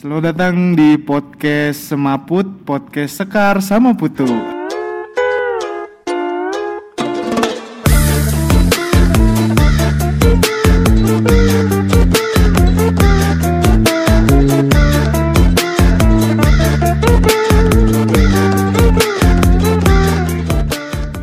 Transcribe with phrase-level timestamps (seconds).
[0.00, 4.24] Selamat datang di podcast Semaput, podcast Sekar sama Putu.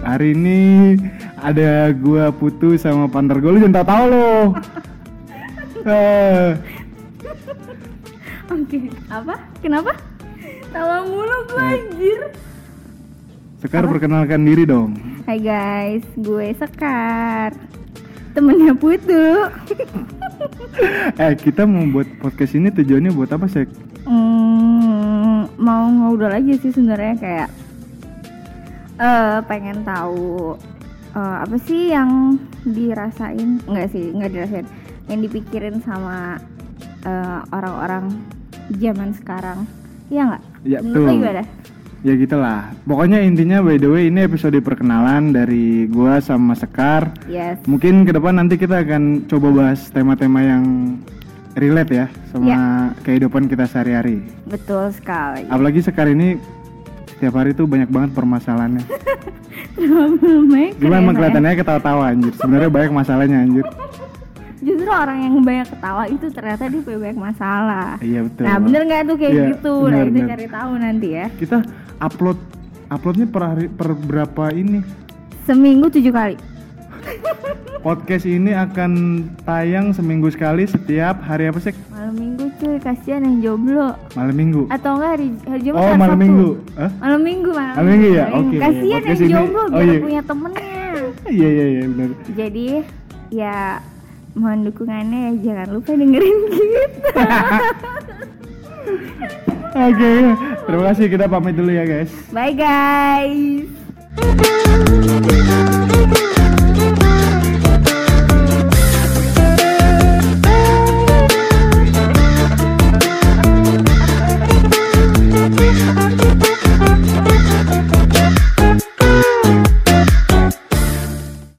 [0.05, 1.01] Hari ini
[1.41, 4.29] ada gua Putu sama Panter Gol jangan tahu lo.
[8.47, 9.35] Oke, apa?
[9.59, 9.91] Kenapa?
[10.71, 12.21] Tawa mulu gue anjir.
[13.59, 14.95] Sekar perkenalkan diri dong.
[15.27, 17.51] Hai guys, gue Sekar.
[18.31, 19.27] Temennya Putu.
[21.17, 23.65] Eh kita mau buat podcast ini tujuannya buat apa sih?
[24.05, 27.49] Hmm, mau ngobrol aja sih sebenarnya kayak
[29.01, 30.53] eh pengen tahu
[31.17, 33.57] eh, apa sih yang dirasain?
[33.65, 34.67] Enggak sih, enggak dirasain.
[35.09, 36.37] Yang dipikirin sama
[37.01, 38.13] eh, orang-orang
[38.69, 39.63] zaman sekarang.
[40.07, 40.41] Iya nggak?
[40.63, 41.07] Ya lo betul.
[41.13, 41.43] gimana?
[42.01, 42.59] Ya gitulah.
[42.83, 47.09] Pokoknya intinya by the way ini episode perkenalan dari gua sama Sekar.
[47.25, 47.57] Yes.
[47.65, 50.63] Mungkin ke depan nanti kita akan coba bahas tema-tema yang
[51.57, 52.59] relate ya sama Ya.
[53.01, 54.21] kehidupan kita sehari-hari.
[54.45, 55.49] Betul sekali.
[55.49, 56.37] Apalagi Sekar ini
[57.11, 58.85] setiap hari tuh banyak banget permasalahannya.
[59.77, 61.17] Keren emang ya.
[61.17, 62.33] kelihatannya ketawa-tawa anjir.
[62.37, 63.65] Sebenarnya banyak masalahnya anjir.
[64.57, 67.89] Justru orang yang banyak ketawa itu ternyata dia punya banyak masalah.
[67.99, 68.43] Iya betul.
[68.43, 69.73] Nah bener nggak tuh kayak Iya, gitu?
[69.77, 70.29] nah bener, itu bener.
[70.29, 71.25] cari tahu nanti ya.
[71.31, 71.57] Kita
[71.99, 72.37] upload
[72.87, 74.79] uploadnya per hari per berapa ini?
[75.43, 76.35] Seminggu tujuh kali.
[77.85, 78.91] Podcast ini akan
[79.41, 81.71] tayang seminggu sekali setiap hari apa sih?
[81.87, 83.95] Malam minggu cuy, kasihan yang jomblo.
[84.11, 84.61] Malam minggu.
[84.67, 86.49] Atau enggak hari, hari Jumat Oh, malam minggu.
[86.75, 86.91] Hah?
[86.99, 88.25] Malam minggu, malam, Malam minggu ya?
[88.33, 89.99] Oke, Kasihan yang podcast ini- jomblo oh, biar iya.
[90.01, 90.65] punya temennya.
[91.37, 92.09] Iya iya iya benar.
[92.33, 92.65] Jadi
[93.29, 93.55] ya
[94.37, 97.11] mohon dukungannya ya jangan lupa dengerin kita.
[99.77, 100.13] Oke,
[100.65, 102.09] terima kasih kita pamit dulu ya guys.
[102.33, 103.86] Bye guys.